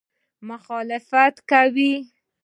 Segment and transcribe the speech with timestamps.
[0.47, 1.93] مخالفت کوي.